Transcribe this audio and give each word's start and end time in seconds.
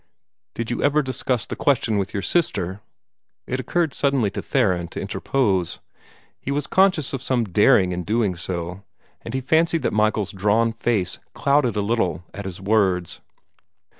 "Did 0.55 0.71
you 0.71 0.81
ever 0.81 1.03
discuss 1.03 1.45
the 1.45 1.55
question 1.55 1.99
with 1.99 2.11
your 2.11 2.23
sister?" 2.23 2.81
it 3.45 3.59
occurred 3.59 3.93
suddenly 3.93 4.31
to 4.31 4.41
Theron 4.41 4.87
to 4.87 4.99
interpose. 4.99 5.79
He 6.39 6.49
was 6.49 6.65
conscious 6.65 7.13
of 7.13 7.21
some 7.21 7.43
daring 7.43 7.91
in 7.91 8.01
doing 8.01 8.35
so, 8.35 8.81
and 9.21 9.35
he 9.35 9.41
fancied 9.41 9.83
that 9.83 9.93
Michael's 9.93 10.31
drawn 10.31 10.71
face 10.73 11.19
clouded 11.35 11.75
a 11.75 11.81
little 11.81 12.23
at 12.33 12.45
his 12.45 12.59
words. 12.59 13.21